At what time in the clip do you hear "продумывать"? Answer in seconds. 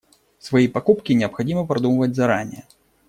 1.67-2.15